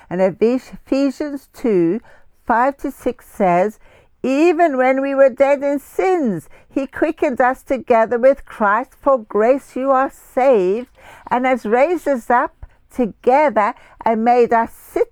And 0.10 0.20
Ephesians 0.22 1.48
2 1.54 2.02
5 2.46 2.78
to 2.78 2.92
6 2.92 3.26
says, 3.26 3.80
Even 4.24 4.76
when 4.76 5.02
we 5.02 5.16
were 5.16 5.30
dead 5.30 5.64
in 5.64 5.80
sins, 5.80 6.50
he 6.68 6.88
quickened 6.88 7.40
us 7.40 7.64
together 7.64 8.18
with 8.18 8.46
Christ. 8.46 8.96
For 9.00 9.20
grace 9.20 9.76
you 9.76 9.92
are 9.92 10.10
saved, 10.10 10.90
and 11.30 11.46
has 11.46 11.66
raised 11.66 12.08
us 12.08 12.30
up 12.30 12.66
together 12.90 13.74
and 14.04 14.26
made 14.26 14.52
us 14.52 14.74
sit 14.74 15.11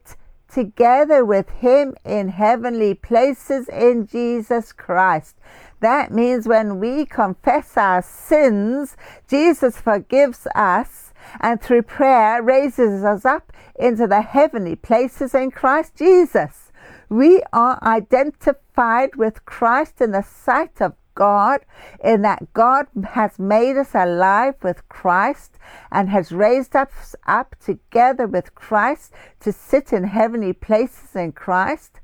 together 0.52 1.24
with 1.24 1.50
him 1.50 1.96
in 2.04 2.30
heavenly 2.30 2.94
places 2.94 3.70
in 3.70 4.08
Jesus 4.08 4.72
Christ. 4.72 5.36
That 5.80 6.12
means 6.12 6.48
when 6.48 6.80
we 6.80 7.06
confess 7.06 7.78
our 7.78 8.02
sins, 8.02 8.98
Jesus 9.28 9.78
forgives 9.78 10.48
us 10.56 11.14
and 11.40 11.62
through 11.62 11.84
prayer 11.84 12.42
raises 12.42 13.04
us 13.04 13.26
up 13.26 13.54
into 13.76 14.08
the 14.08 14.22
heavenly 14.22 14.76
places 14.76 15.34
in 15.34 15.52
Christ 15.52 15.96
Jesus. 15.96 16.72
We 17.10 17.42
are 17.54 17.80
identified 17.82 19.16
with 19.16 19.46
Christ 19.46 20.02
in 20.02 20.12
the 20.12 20.22
sight 20.22 20.82
of 20.82 20.94
God, 21.20 21.66
in 22.02 22.22
that 22.22 22.54
God 22.54 22.88
has 23.04 23.38
made 23.38 23.76
us 23.76 23.94
alive 23.94 24.56
with 24.64 24.88
Christ 24.88 25.60
and 25.92 26.10
has 26.10 26.32
raised 26.32 26.78
us 26.78 27.14
up 27.28 27.58
together 27.60 28.26
with 28.26 28.56
Christ 28.56 29.14
to 29.42 29.52
sit 29.52 29.92
in 29.92 30.06
heavenly 30.06 30.54
places 30.54 31.18
in 31.18 31.34
Christ. 31.34 32.00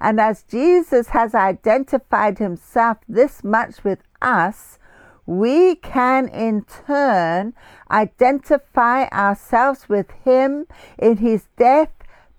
And 0.00 0.20
as 0.20 0.42
Jesus 0.42 1.10
has 1.10 1.32
identified 1.32 2.38
himself 2.38 2.98
this 3.08 3.44
much 3.44 3.84
with 3.84 4.00
us, 4.20 4.80
we 5.26 5.76
can 5.76 6.26
in 6.26 6.64
turn 6.64 7.54
identify 7.88 9.04
ourselves 9.10 9.88
with 9.88 10.10
him 10.24 10.66
in 10.98 11.18
his 11.18 11.46
death, 11.56 11.92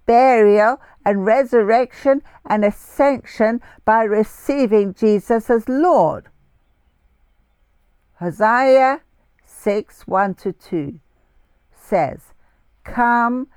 burial, 0.06 0.82
and 1.08 1.26
resurrection 1.26 2.22
and 2.46 2.66
ascension 2.66 3.62
by 3.86 4.04
receiving 4.04 4.94
Jesus 4.94 5.50
as 5.50 5.70
Lord. 5.70 6.26
Hosea 8.16 9.00
6 9.46 10.06
1 10.06 10.36
to 10.36 10.52
2 10.52 11.00
says, 11.72 12.34
Come, 12.84 13.48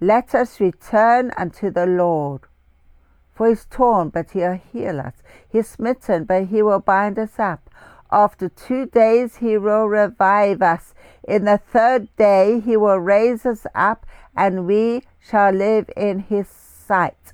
let 0.00 0.34
us 0.34 0.58
return 0.58 1.30
unto 1.36 1.70
the 1.70 1.86
Lord. 1.86 2.40
For 3.36 3.46
he 3.46 3.52
is 3.52 3.66
torn, 3.70 4.08
but 4.08 4.32
he'll 4.32 4.60
heal 4.72 4.98
us. 4.98 5.14
He 5.48 5.58
is 5.58 5.68
smitten, 5.68 6.24
but 6.24 6.46
he 6.46 6.60
will 6.60 6.80
bind 6.80 7.20
us 7.20 7.38
up. 7.38 7.70
After 8.10 8.48
two 8.48 8.86
days 8.86 9.36
he 9.36 9.56
will 9.56 9.86
revive 9.86 10.60
us. 10.60 10.92
In 11.22 11.44
the 11.44 11.58
third 11.58 12.08
day 12.16 12.58
he 12.58 12.76
will 12.76 12.98
raise 12.98 13.46
us 13.46 13.64
up, 13.76 14.06
and 14.36 14.66
we 14.66 15.02
shall 15.20 15.52
live 15.52 15.88
in 15.96 16.18
his 16.18 16.48
sight. 16.90 17.32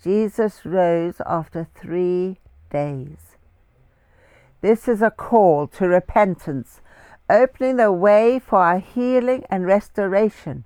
Jesus 0.00 0.64
rose 0.64 1.20
after 1.26 1.66
three 1.74 2.38
days. 2.70 3.34
This 4.60 4.86
is 4.86 5.02
a 5.02 5.10
call 5.10 5.66
to 5.66 5.88
repentance, 5.88 6.80
opening 7.28 7.78
the 7.78 7.90
way 7.90 8.38
for 8.38 8.60
our 8.60 8.78
healing 8.78 9.42
and 9.50 9.66
restoration. 9.66 10.62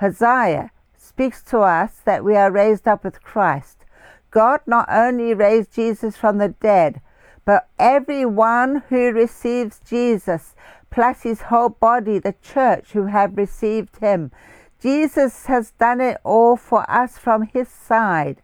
Hosea 0.00 0.72
speaks 0.94 1.42
to 1.44 1.60
us 1.60 2.02
that 2.04 2.22
we 2.22 2.36
are 2.36 2.52
raised 2.52 2.86
up 2.86 3.02
with 3.02 3.22
Christ. 3.22 3.86
God 4.30 4.60
not 4.66 4.86
only 4.90 5.32
raised 5.32 5.72
Jesus 5.72 6.18
from 6.18 6.36
the 6.36 6.50
dead, 6.50 7.00
but 7.46 7.66
everyone 7.78 8.82
who 8.90 9.10
receives 9.10 9.80
Jesus, 9.88 10.54
plus 10.90 11.22
his 11.22 11.48
whole 11.48 11.70
body, 11.70 12.18
the 12.18 12.34
church 12.42 12.92
who 12.92 13.06
have 13.06 13.38
received 13.38 14.00
him. 14.00 14.32
Jesus 14.80 15.46
has 15.46 15.72
done 15.72 16.00
it 16.00 16.18
all 16.24 16.56
for 16.56 16.88
us 16.90 17.18
from 17.18 17.42
his 17.42 17.68
side. 17.68 18.42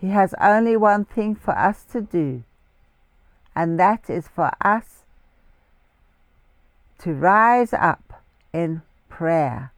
He 0.00 0.08
has 0.08 0.34
only 0.40 0.76
one 0.76 1.04
thing 1.04 1.34
for 1.34 1.56
us 1.56 1.82
to 1.92 2.00
do, 2.00 2.44
and 3.54 3.80
that 3.80 4.08
is 4.08 4.28
for 4.28 4.52
us 4.60 5.04
to 6.98 7.12
rise 7.12 7.72
up 7.72 8.22
in 8.52 8.82
prayer 9.08 9.72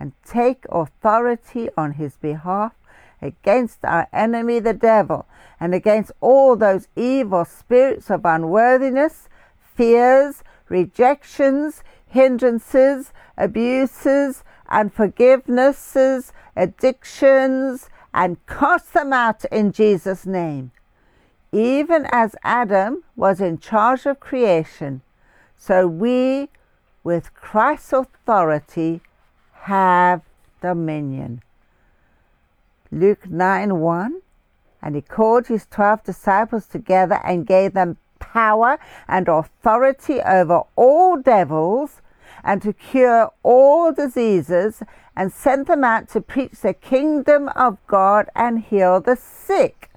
and 0.00 0.12
take 0.26 0.64
authority 0.70 1.68
on 1.76 1.92
his 1.92 2.16
behalf 2.16 2.72
against 3.20 3.84
our 3.84 4.08
enemy 4.12 4.58
the 4.58 4.74
devil 4.74 5.26
and 5.60 5.74
against 5.74 6.10
all 6.20 6.56
those 6.56 6.88
evil 6.96 7.44
spirits 7.44 8.10
of 8.10 8.24
unworthiness, 8.24 9.28
fears, 9.76 10.42
rejections, 10.68 11.84
hindrances, 12.08 13.12
abuses, 13.38 14.42
unforgivenesses, 14.72 16.32
addictions, 16.56 17.88
and 18.14 18.44
cast 18.46 18.92
them 18.92 19.12
out 19.12 19.44
in 19.46 19.72
Jesus' 19.72 20.26
name. 20.26 20.72
Even 21.52 22.06
as 22.10 22.34
Adam 22.42 23.04
was 23.14 23.40
in 23.40 23.58
charge 23.58 24.06
of 24.06 24.20
creation, 24.20 25.02
so 25.56 25.86
we, 25.86 26.48
with 27.04 27.34
Christ's 27.34 27.92
authority, 27.92 29.02
have 29.52 30.22
dominion. 30.60 31.42
Luke 32.90 33.28
9 33.28 33.78
1. 33.78 34.22
And 34.82 34.96
he 34.96 35.02
called 35.02 35.46
his 35.46 35.66
twelve 35.66 36.02
disciples 36.02 36.66
together 36.66 37.20
and 37.24 37.46
gave 37.46 37.72
them 37.72 37.96
power 38.18 38.78
and 39.06 39.28
authority 39.28 40.20
over 40.20 40.62
all 40.74 41.16
devils 41.16 42.02
and 42.44 42.62
to 42.62 42.72
cure 42.72 43.30
all 43.42 43.92
diseases 43.92 44.82
and 45.16 45.32
sent 45.32 45.66
them 45.66 45.84
out 45.84 46.08
to 46.08 46.20
preach 46.20 46.60
the 46.62 46.74
kingdom 46.74 47.48
of 47.50 47.78
God 47.86 48.28
and 48.34 48.60
heal 48.60 49.00
the 49.00 49.16
sick. 49.16 49.90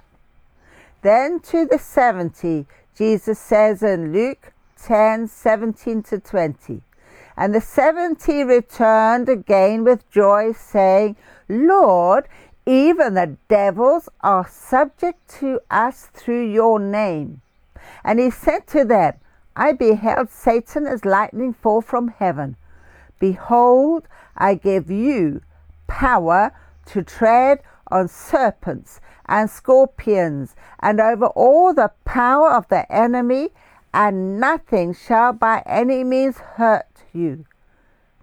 Then 1.02 1.40
to 1.40 1.66
the 1.66 1.78
seventy, 1.78 2.66
Jesus 2.96 3.38
says 3.38 3.82
in 3.82 4.12
Luke 4.12 4.52
10 4.82 5.28
17 5.28 6.02
to 6.02 6.18
20. 6.18 6.82
And 7.36 7.54
the 7.54 7.60
seventy 7.60 8.44
returned 8.44 9.28
again 9.28 9.84
with 9.84 10.10
joy, 10.10 10.52
saying, 10.52 11.16
Lord, 11.48 12.28
even 12.64 13.14
the 13.14 13.36
devils 13.48 14.08
are 14.22 14.48
subject 14.48 15.28
to 15.38 15.60
us 15.70 16.08
through 16.12 16.50
your 16.50 16.80
name. 16.80 17.40
And 18.02 18.18
he 18.18 18.30
said 18.30 18.66
to 18.68 18.84
them, 18.84 19.14
I 19.58 19.72
beheld 19.72 20.28
Satan 20.28 20.86
as 20.86 21.06
lightning 21.06 21.54
fall 21.54 21.80
from 21.80 22.08
heaven. 22.08 22.56
Behold, 23.18 24.06
I 24.36 24.54
give 24.54 24.90
you 24.90 25.40
power 25.86 26.52
to 26.86 27.02
tread 27.02 27.62
on 27.90 28.08
serpents 28.08 29.00
and 29.24 29.48
scorpions 29.48 30.54
and 30.80 31.00
over 31.00 31.26
all 31.28 31.72
the 31.72 31.90
power 32.04 32.50
of 32.50 32.68
the 32.68 32.90
enemy, 32.92 33.48
and 33.94 34.38
nothing 34.38 34.92
shall 34.92 35.32
by 35.32 35.62
any 35.64 36.04
means 36.04 36.36
hurt 36.36 37.04
you. 37.14 37.46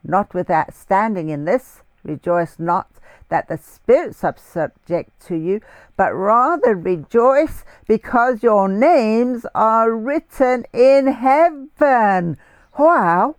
Not 0.03 0.35
without 0.35 0.73
standing 0.73 1.29
in 1.29 1.45
this, 1.45 1.81
rejoice 2.03 2.59
not 2.59 2.92
that 3.33 3.47
the 3.47 3.57
spirits 3.57 4.23
are 4.23 4.35
subject 4.37 5.09
to 5.25 5.35
you, 5.35 5.59
but 5.97 6.13
rather 6.13 6.75
rejoice 6.75 7.65
because 7.87 8.43
your 8.43 8.69
names 8.69 9.43
are 9.55 9.91
written 9.91 10.65
in 10.71 11.07
heaven. 11.07 12.37
Wow! 12.77 13.35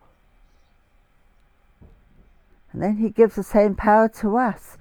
And 2.73 2.83
then 2.83 2.97
he 2.97 3.09
gives 3.09 3.37
the 3.37 3.45
same 3.45 3.77
power 3.77 4.09
to 4.21 4.37
us. 4.37 4.79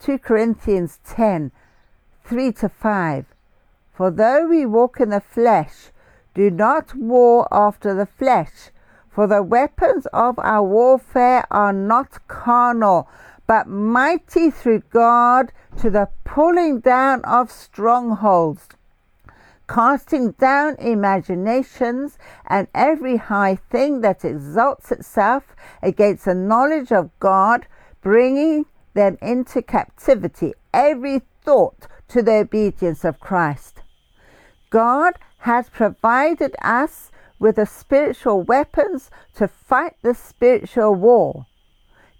2 0.00 0.18
Corinthians 0.18 0.98
10 1.06 1.52
3 2.24 2.52
to 2.52 2.68
5. 2.68 3.26
For 3.94 4.10
though 4.10 4.48
we 4.48 4.66
walk 4.66 4.98
in 4.98 5.10
the 5.10 5.20
flesh, 5.20 5.92
do 6.34 6.50
not 6.50 6.96
war 6.96 7.46
after 7.52 7.94
the 7.94 8.06
flesh. 8.06 8.72
For 9.10 9.28
the 9.28 9.44
weapons 9.44 10.06
of 10.12 10.40
our 10.40 10.64
warfare 10.64 11.46
are 11.52 11.72
not 11.72 12.26
carnal, 12.26 13.08
but 13.50 13.66
mighty 13.66 14.48
through 14.48 14.78
God 14.92 15.50
to 15.76 15.90
the 15.90 16.08
pulling 16.22 16.78
down 16.78 17.20
of 17.24 17.50
strongholds, 17.50 18.68
casting 19.68 20.30
down 20.38 20.76
imaginations 20.78 22.16
and 22.46 22.68
every 22.72 23.16
high 23.16 23.56
thing 23.56 24.02
that 24.02 24.24
exalts 24.24 24.92
itself 24.92 25.56
against 25.82 26.26
the 26.26 26.34
knowledge 26.34 26.92
of 26.92 27.10
God, 27.18 27.66
bringing 28.02 28.66
them 28.94 29.18
into 29.20 29.62
captivity, 29.62 30.54
every 30.72 31.20
thought 31.42 31.88
to 32.06 32.22
the 32.22 32.34
obedience 32.34 33.04
of 33.04 33.18
Christ. 33.18 33.82
God 34.70 35.14
has 35.38 35.68
provided 35.70 36.54
us 36.62 37.10
with 37.40 37.56
the 37.56 37.66
spiritual 37.66 38.42
weapons 38.42 39.10
to 39.34 39.48
fight 39.48 39.96
the 40.02 40.14
spiritual 40.14 40.94
war. 40.94 41.46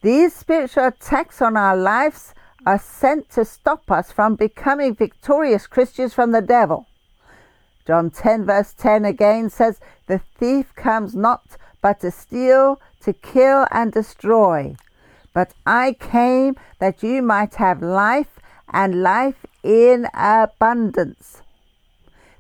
These 0.03 0.35
spiritual 0.35 0.87
attacks 0.87 1.43
on 1.43 1.57
our 1.57 1.77
lives 1.77 2.35
are 2.65 2.79
sent 2.79 3.29
to 3.31 3.45
stop 3.45 3.91
us 3.91 4.11
from 4.11 4.35
becoming 4.35 4.95
victorious 4.95 5.67
Christians 5.67 6.15
from 6.15 6.33
the 6.33 6.41
devil. 6.41 6.87
John 7.87 8.11
10, 8.11 8.47
verse 8.47 8.73
10 8.73 9.05
again 9.05 9.51
says, 9.51 9.81
The 10.07 10.21
thief 10.39 10.75
comes 10.75 11.15
not 11.15 11.57
but 11.83 12.01
to 12.01 12.11
steal, 12.11 12.81
to 13.01 13.13
kill, 13.13 13.67
and 13.71 13.93
destroy. 13.93 14.77
But 15.33 15.53
I 15.67 15.97
came 15.99 16.57
that 16.79 17.03
you 17.03 17.23
might 17.23 17.55
have 17.57 17.83
life 17.83 18.39
and 18.73 19.03
life 19.03 19.47
in 19.63 20.07
abundance. 20.15 21.43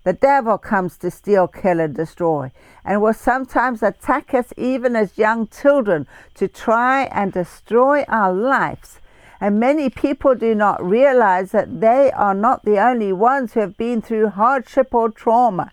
The 0.02 0.14
devil 0.14 0.56
comes 0.56 0.96
to 0.98 1.10
steal, 1.10 1.46
kill, 1.46 1.78
and 1.78 1.94
destroy, 1.94 2.52
and 2.86 3.02
will 3.02 3.12
sometimes 3.12 3.82
attack 3.82 4.32
us 4.32 4.50
even 4.56 4.96
as 4.96 5.18
young 5.18 5.46
children 5.48 6.06
to 6.34 6.48
try 6.48 7.02
and 7.12 7.32
destroy 7.32 8.04
our 8.08 8.32
lives. 8.32 8.98
And 9.42 9.60
many 9.60 9.90
people 9.90 10.34
do 10.34 10.54
not 10.54 10.82
realize 10.82 11.52
that 11.52 11.82
they 11.82 12.10
are 12.12 12.34
not 12.34 12.64
the 12.64 12.78
only 12.78 13.12
ones 13.12 13.52
who 13.52 13.60
have 13.60 13.76
been 13.76 14.00
through 14.00 14.30
hardship 14.30 14.94
or 14.94 15.10
trauma. 15.10 15.70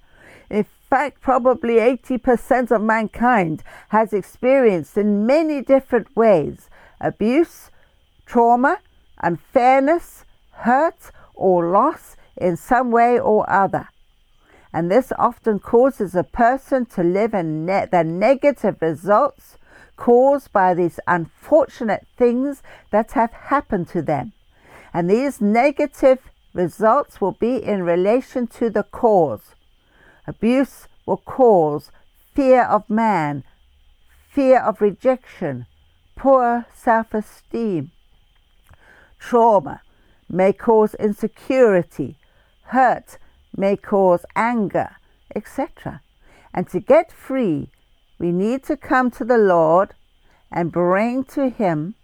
In 0.49 0.65
fact, 0.89 1.21
probably 1.21 1.75
80% 1.75 2.71
of 2.71 2.81
mankind 2.81 3.63
has 3.89 4.11
experienced 4.11 4.97
in 4.97 5.25
many 5.25 5.61
different 5.61 6.13
ways 6.17 6.69
abuse, 6.99 7.71
trauma, 8.25 8.79
unfairness, 9.21 10.25
hurt, 10.51 11.11
or 11.33 11.69
loss 11.71 12.17
in 12.35 12.57
some 12.57 12.91
way 12.91 13.17
or 13.17 13.49
other 13.49 13.87
and 14.77 14.91
this 14.91 15.11
often 15.17 15.57
causes 15.57 16.13
a 16.13 16.23
person 16.23 16.85
to 16.85 17.01
live 17.01 17.33
in 17.33 17.65
ne- 17.65 17.87
the 17.91 18.03
negative 18.03 18.75
results 18.79 19.57
caused 19.95 20.53
by 20.53 20.75
these 20.75 20.99
unfortunate 21.07 22.05
things 22.15 22.61
that 22.91 23.13
have 23.13 23.31
happened 23.31 23.87
to 23.87 24.03
them. 24.03 24.33
And 24.93 25.09
these 25.09 25.41
negative 25.41 26.19
results 26.53 27.19
will 27.19 27.31
be 27.31 27.55
in 27.55 27.81
relation 27.81 28.45
to 28.59 28.69
the 28.69 28.83
cause. 28.83 29.55
Abuse 30.27 30.87
will 31.07 31.23
cause 31.25 31.89
fear 32.35 32.61
of 32.61 32.87
man, 32.87 33.43
fear 34.29 34.59
of 34.59 34.79
rejection, 34.79 35.65
poor 36.15 36.67
self 36.71 37.15
esteem. 37.15 37.89
Trauma 39.17 39.81
may 40.29 40.53
cause 40.53 40.93
insecurity, 40.93 42.19
hurt, 42.65 43.17
may 43.57 43.75
cause 43.75 44.25
anger, 44.35 44.91
etc. 45.35 46.01
And 46.53 46.69
to 46.69 46.79
get 46.79 47.11
free, 47.11 47.71
we 48.19 48.31
need 48.31 48.63
to 48.63 48.77
come 48.77 49.11
to 49.11 49.25
the 49.25 49.37
Lord 49.37 49.93
and 50.51 50.71
bring 50.71 51.23
to 51.25 51.49
Him 51.49 51.95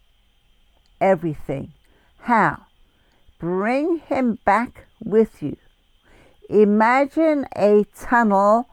everything. 0.99 1.73
How? 2.21 2.65
Bring 3.39 3.99
Him 3.99 4.39
back 4.45 4.87
with 5.03 5.41
you. 5.41 5.57
Imagine 6.49 7.45
a 7.55 7.85
tunnel 7.95 8.67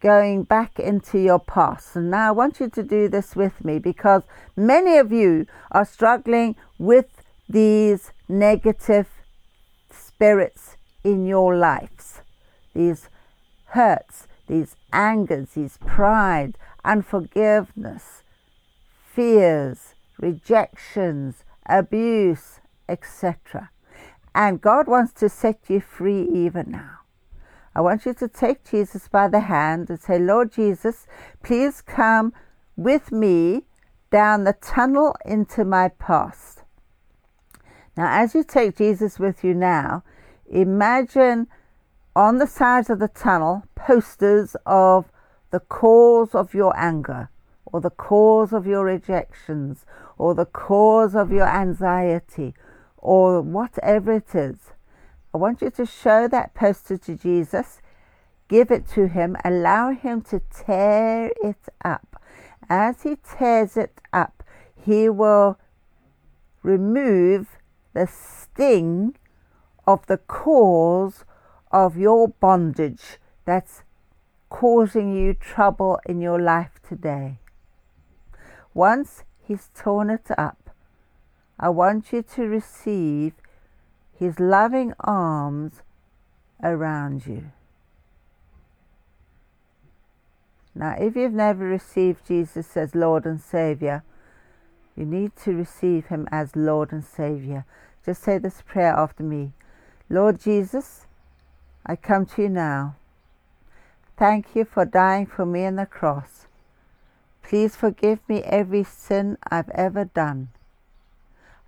going 0.00 0.44
back 0.44 0.78
into 0.78 1.18
your 1.18 1.38
past. 1.38 1.96
And 1.96 2.10
now 2.10 2.28
I 2.28 2.30
want 2.32 2.60
you 2.60 2.68
to 2.70 2.82
do 2.82 3.08
this 3.08 3.36
with 3.36 3.64
me 3.64 3.78
because 3.78 4.22
many 4.56 4.96
of 4.96 5.12
you 5.12 5.46
are 5.70 5.84
struggling 5.84 6.56
with 6.78 7.06
these 7.48 8.12
negative 8.28 9.08
spirits 9.90 10.76
in 11.04 11.26
your 11.26 11.56
lives. 11.56 12.22
These 12.74 13.08
hurts, 13.66 14.26
these 14.46 14.76
angers, 14.92 15.50
these 15.50 15.78
pride, 15.86 16.56
unforgiveness, 16.84 18.22
fears, 19.12 19.94
rejections, 20.18 21.44
abuse, 21.66 22.60
etc. 22.88 23.70
And 24.34 24.60
God 24.60 24.86
wants 24.86 25.12
to 25.14 25.28
set 25.28 25.58
you 25.68 25.80
free 25.80 26.22
even 26.22 26.70
now. 26.70 26.98
I 27.74 27.80
want 27.80 28.04
you 28.04 28.14
to 28.14 28.28
take 28.28 28.68
Jesus 28.68 29.08
by 29.08 29.28
the 29.28 29.40
hand 29.40 29.90
and 29.90 30.00
say, 30.00 30.18
Lord 30.18 30.52
Jesus, 30.52 31.06
please 31.42 31.80
come 31.80 32.32
with 32.76 33.12
me 33.12 33.62
down 34.10 34.44
the 34.44 34.54
tunnel 34.54 35.14
into 35.24 35.64
my 35.64 35.88
past. 35.88 36.62
Now, 37.96 38.08
as 38.10 38.34
you 38.34 38.42
take 38.42 38.76
Jesus 38.76 39.18
with 39.18 39.44
you 39.44 39.54
now, 39.54 40.02
imagine 40.50 41.46
on 42.14 42.38
the 42.38 42.46
sides 42.46 42.90
of 42.90 42.98
the 42.98 43.08
tunnel 43.08 43.62
posters 43.74 44.56
of 44.66 45.10
the 45.50 45.60
cause 45.60 46.34
of 46.34 46.54
your 46.54 46.76
anger 46.76 47.30
or 47.66 47.80
the 47.80 47.90
cause 47.90 48.52
of 48.52 48.66
your 48.66 48.84
rejections 48.84 49.86
or 50.18 50.34
the 50.34 50.44
cause 50.44 51.14
of 51.14 51.30
your 51.30 51.46
anxiety 51.46 52.54
or 52.98 53.40
whatever 53.40 54.12
it 54.12 54.34
is. 54.34 54.56
I 55.32 55.38
want 55.38 55.62
you 55.62 55.70
to 55.70 55.86
show 55.86 56.26
that 56.28 56.54
poster 56.54 56.98
to 56.98 57.16
Jesus, 57.16 57.80
give 58.48 58.70
it 58.70 58.88
to 58.88 59.06
him, 59.06 59.36
allow 59.44 59.92
him 59.92 60.22
to 60.22 60.42
tear 60.52 61.30
it 61.42 61.68
up. 61.84 62.20
As 62.68 63.02
he 63.02 63.16
tears 63.38 63.76
it 63.76 64.00
up, 64.12 64.42
he 64.74 65.08
will 65.08 65.58
remove 66.62 67.58
the 67.94 68.06
sting 68.06 69.14
of 69.86 70.06
the 70.06 70.18
cause 70.18 71.24
of 71.70 71.96
your 71.96 72.28
bondage 72.28 73.18
that's 73.44 73.82
causing 74.48 75.14
you 75.16 75.34
trouble 75.34 76.00
in 76.06 76.20
your 76.20 76.40
life 76.40 76.80
today. 76.86 77.38
Once 78.74 79.22
He's 79.42 79.70
torn 79.74 80.10
it 80.10 80.28
up, 80.38 80.70
I 81.58 81.70
want 81.70 82.12
you 82.12 82.22
to 82.22 82.42
receive 82.42 83.32
His 84.16 84.38
loving 84.38 84.92
arms 85.00 85.82
around 86.62 87.26
you. 87.26 87.50
Now, 90.74 90.94
if 90.98 91.16
you've 91.16 91.32
never 91.32 91.64
received 91.64 92.26
Jesus 92.26 92.76
as 92.76 92.94
Lord 92.94 93.24
and 93.24 93.40
Savior, 93.40 94.04
you 94.96 95.04
need 95.04 95.34
to 95.44 95.52
receive 95.52 96.06
Him 96.06 96.28
as 96.30 96.54
Lord 96.54 96.92
and 96.92 97.04
Savior. 97.04 97.64
Just 98.04 98.22
say 98.22 98.38
this 98.38 98.62
prayer 98.62 98.92
after 98.92 99.22
me 99.22 99.52
Lord 100.12 100.40
Jesus, 100.40 101.06
I 101.86 101.94
come 101.94 102.26
to 102.26 102.42
you 102.42 102.48
now. 102.48 102.96
Thank 104.18 104.56
you 104.56 104.64
for 104.64 104.84
dying 104.84 105.24
for 105.24 105.46
me 105.46 105.64
on 105.64 105.76
the 105.76 105.86
cross. 105.86 106.46
Please 107.44 107.76
forgive 107.76 108.18
me 108.28 108.42
every 108.42 108.82
sin 108.82 109.38
I've 109.50 109.70
ever 109.70 110.04
done. 110.04 110.48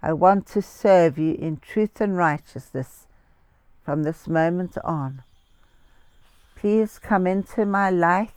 I 0.02 0.12
want 0.12 0.48
to 0.48 0.60
serve 0.60 1.18
you 1.18 1.34
in 1.34 1.58
truth 1.58 2.00
and 2.00 2.16
righteousness 2.16 3.06
from 3.84 4.02
this 4.02 4.26
moment 4.26 4.76
on. 4.82 5.22
Please 6.56 6.98
come 6.98 7.28
into 7.28 7.64
my 7.64 7.90
life 7.90 8.34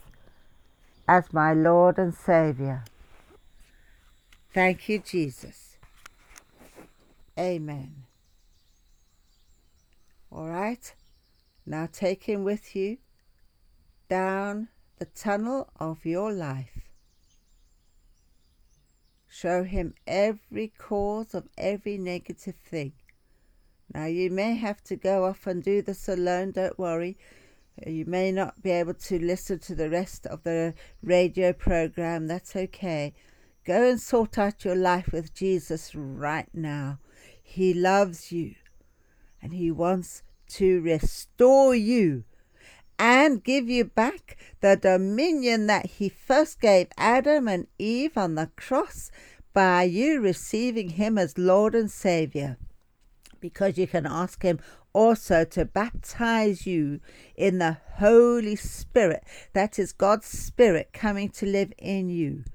as 1.08 1.34
my 1.34 1.52
Lord 1.52 1.98
and 1.98 2.14
Saviour. 2.14 2.84
Thank 4.54 4.88
you, 4.88 5.00
Jesus. 5.00 5.78
Amen. 7.38 8.05
All 10.36 10.50
right, 10.50 10.94
now 11.66 11.88
take 11.90 12.26
him 12.26 12.44
with 12.44 12.76
you 12.76 12.98
down 14.10 14.68
the 15.00 15.06
tunnel 15.06 15.70
of 15.80 16.06
your 16.06 16.34
life. 16.34 16.90
Show 19.30 19.64
him 19.64 19.94
every 20.06 20.74
cause 20.78 21.34
of 21.34 21.48
every 21.58 21.98
negative 21.98 22.58
thing. 22.58 22.92
Now, 23.94 24.08
you 24.08 24.30
may 24.30 24.56
have 24.56 24.84
to 24.84 24.98
go 24.98 25.24
off 25.24 25.48
and 25.48 25.64
do 25.64 25.82
this 25.82 26.10
alone, 26.10 26.52
don't 26.52 26.78
worry. 26.78 27.18
You 27.88 28.04
may 28.04 28.34
not 28.34 28.62
be 28.62 28.72
able 28.72 28.96
to 28.96 29.18
listen 29.18 29.60
to 29.60 29.74
the 29.74 29.90
rest 29.90 30.28
of 30.28 30.44
the 30.44 30.74
radio 31.02 31.54
program, 31.54 32.28
that's 32.28 32.58
okay. 32.58 33.14
Go 33.64 33.90
and 33.90 34.02
sort 34.02 34.38
out 34.38 34.66
your 34.66 34.76
life 34.76 35.14
with 35.14 35.34
Jesus 35.34 35.96
right 35.96 36.50
now. 36.54 37.00
He 37.42 37.74
loves 37.74 38.34
you 38.34 38.56
and 39.46 39.54
He 39.54 39.70
wants 39.70 40.24
to 40.48 40.82
restore 40.82 41.76
you 41.76 42.24
and 42.98 43.44
give 43.44 43.70
you 43.70 43.86
back 43.86 44.38
the 44.62 44.76
dominion 44.76 45.68
that 45.68 45.86
he 45.86 46.10
first 46.10 46.60
gave 46.60 46.88
Adam 46.98 47.48
and 47.48 47.68
Eve 47.78 48.18
on 48.18 48.34
the 48.34 48.50
cross 48.56 49.12
by 49.54 49.84
you 49.84 50.20
receiving 50.20 50.90
him 50.90 51.20
as 51.20 51.38
Lord 51.38 51.76
and 51.76 51.92
Savior. 51.92 52.58
Because 53.40 53.78
you 53.78 53.86
can 53.86 54.08
ask 54.08 54.42
him 54.42 54.60
also 54.94 55.44
to 55.46 55.64
baptize 55.64 56.66
you 56.66 57.00
in 57.36 57.60
the 57.60 57.78
Holy 57.98 58.56
Spirit. 58.56 59.24
That 59.54 59.78
is 59.78 59.94
God's 59.94 60.26
Spirit 60.26 60.90
coming 60.92 61.30
to 61.30 61.46
live 61.46 61.72
in 61.78 62.10
you, 62.10 62.46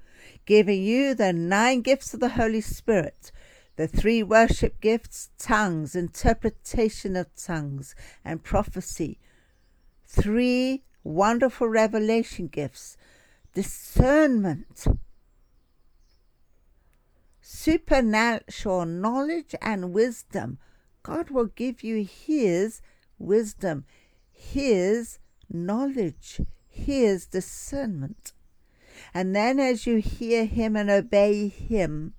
giving 0.45 0.83
you 0.83 1.15
the 1.15 1.31
nine 1.31 1.81
gifts 1.81 2.13
of 2.13 2.19
the 2.19 2.29
Holy 2.29 2.61
Spirit 2.61 3.31
the 3.81 3.87
three 3.87 4.21
worship 4.21 4.79
gifts 4.79 5.31
tongues, 5.39 5.95
interpretation 5.95 7.15
of 7.15 7.35
tongues, 7.35 7.95
and 8.23 8.43
prophecy. 8.43 9.17
Three 10.05 10.83
wonderful 11.03 11.67
revelation 11.67 12.45
gifts 12.45 12.95
discernment, 13.55 14.85
supernatural 17.41 18.85
knowledge, 18.85 19.55
and 19.63 19.91
wisdom. 19.91 20.59
God 21.01 21.31
will 21.31 21.47
give 21.47 21.83
you 21.83 22.05
His 22.05 22.83
wisdom, 23.17 23.85
His 24.31 25.17
knowledge, 25.49 26.39
His 26.67 27.25
discernment. 27.25 28.33
And 29.11 29.35
then 29.35 29.59
as 29.59 29.87
you 29.87 29.97
hear 29.97 30.45
Him 30.45 30.75
and 30.75 30.91
obey 30.91 31.47
Him, 31.47 32.13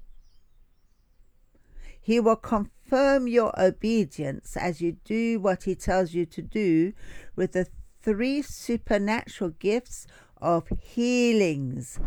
He 2.02 2.18
will 2.18 2.36
confirm 2.36 3.28
your 3.28 3.58
obedience 3.58 4.56
as 4.56 4.80
you 4.80 4.96
do 5.04 5.38
what 5.38 5.62
He 5.62 5.76
tells 5.76 6.12
you 6.12 6.26
to 6.26 6.42
do 6.42 6.92
with 7.36 7.52
the 7.52 7.68
three 8.02 8.42
supernatural 8.42 9.50
gifts 9.50 10.08
of 10.36 10.66
healings, 10.80 12.00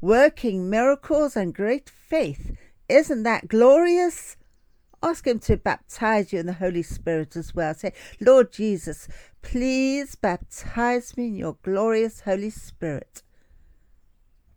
working 0.00 0.68
miracles 0.68 1.36
and 1.36 1.54
great 1.54 1.88
faith. 1.88 2.56
Isn't 2.88 3.22
that 3.22 3.46
glorious? 3.46 4.36
Ask 5.00 5.26
Him 5.26 5.38
to 5.40 5.56
baptize 5.56 6.32
you 6.32 6.40
in 6.40 6.46
the 6.46 6.54
Holy 6.54 6.82
Spirit 6.82 7.36
as 7.36 7.54
well. 7.54 7.72
Say, 7.74 7.92
Lord 8.20 8.52
Jesus, 8.52 9.06
please 9.42 10.16
baptize 10.16 11.16
me 11.16 11.28
in 11.28 11.36
your 11.36 11.56
glorious 11.62 12.20
Holy 12.20 12.50
Spirit. 12.50 13.22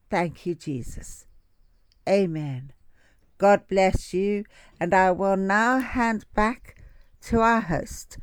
Thank 0.10 0.48
you, 0.48 0.56
Jesus. 0.56 1.28
Amen. 2.08 2.74
God 3.40 3.68
bless 3.70 4.14
you, 4.14 4.44
and 4.82 4.94
I 4.94 5.12
will 5.12 5.38
now 5.38 5.80
hand 5.80 6.26
back 6.36 6.76
to 7.22 7.40
our 7.40 7.62
host. 7.62 8.18